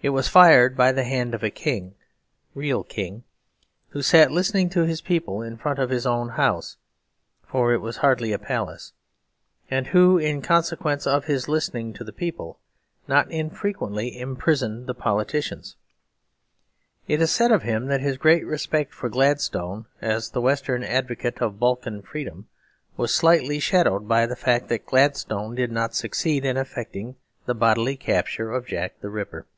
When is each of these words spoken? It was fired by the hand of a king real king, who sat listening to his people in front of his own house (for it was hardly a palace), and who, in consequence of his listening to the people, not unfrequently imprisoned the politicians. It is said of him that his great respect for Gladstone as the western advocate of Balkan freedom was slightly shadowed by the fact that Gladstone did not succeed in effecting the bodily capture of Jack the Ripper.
It 0.00 0.10
was 0.10 0.28
fired 0.28 0.76
by 0.76 0.92
the 0.92 1.02
hand 1.02 1.34
of 1.34 1.42
a 1.42 1.50
king 1.50 1.96
real 2.54 2.84
king, 2.84 3.24
who 3.88 4.00
sat 4.00 4.30
listening 4.30 4.70
to 4.70 4.84
his 4.84 5.00
people 5.00 5.42
in 5.42 5.56
front 5.56 5.80
of 5.80 5.90
his 5.90 6.06
own 6.06 6.28
house 6.28 6.76
(for 7.44 7.74
it 7.74 7.78
was 7.80 7.96
hardly 7.96 8.30
a 8.30 8.38
palace), 8.38 8.92
and 9.68 9.88
who, 9.88 10.16
in 10.16 10.40
consequence 10.40 11.04
of 11.04 11.24
his 11.24 11.48
listening 11.48 11.92
to 11.94 12.04
the 12.04 12.12
people, 12.12 12.60
not 13.08 13.28
unfrequently 13.32 14.16
imprisoned 14.16 14.86
the 14.86 14.94
politicians. 14.94 15.74
It 17.08 17.20
is 17.20 17.32
said 17.32 17.50
of 17.50 17.64
him 17.64 17.86
that 17.86 18.00
his 18.00 18.18
great 18.18 18.46
respect 18.46 18.94
for 18.94 19.08
Gladstone 19.08 19.86
as 20.00 20.30
the 20.30 20.40
western 20.40 20.84
advocate 20.84 21.42
of 21.42 21.58
Balkan 21.58 22.02
freedom 22.02 22.46
was 22.96 23.12
slightly 23.12 23.58
shadowed 23.58 24.06
by 24.06 24.26
the 24.26 24.36
fact 24.36 24.68
that 24.68 24.86
Gladstone 24.86 25.56
did 25.56 25.72
not 25.72 25.92
succeed 25.96 26.44
in 26.44 26.56
effecting 26.56 27.16
the 27.46 27.54
bodily 27.56 27.96
capture 27.96 28.52
of 28.52 28.64
Jack 28.64 29.00
the 29.00 29.08
Ripper. 29.10 29.48